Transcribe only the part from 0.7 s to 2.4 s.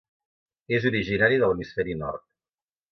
És originari de l'hemisferi nord.